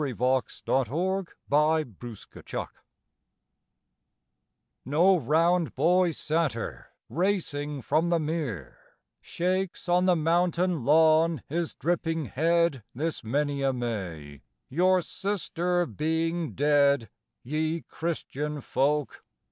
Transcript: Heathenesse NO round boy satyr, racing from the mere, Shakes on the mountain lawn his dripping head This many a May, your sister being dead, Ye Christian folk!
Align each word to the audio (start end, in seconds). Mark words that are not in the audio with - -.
Heathenesse 0.01 0.63
NO 4.83 5.19
round 5.19 5.75
boy 5.75 6.09
satyr, 6.11 6.87
racing 7.07 7.83
from 7.83 8.09
the 8.09 8.19
mere, 8.19 8.79
Shakes 9.21 9.87
on 9.87 10.07
the 10.07 10.15
mountain 10.15 10.83
lawn 10.83 11.43
his 11.47 11.75
dripping 11.75 12.25
head 12.25 12.81
This 12.95 13.23
many 13.23 13.61
a 13.61 13.71
May, 13.71 14.41
your 14.69 15.03
sister 15.03 15.85
being 15.85 16.53
dead, 16.55 17.11
Ye 17.43 17.81
Christian 17.87 18.59
folk! 18.59 19.23